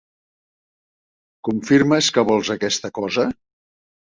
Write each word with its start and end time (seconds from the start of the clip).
Confirmes 1.49 2.09
que 2.17 2.27
vols 2.33 2.53
aquesta 2.57 2.93
cosa? 3.01 3.29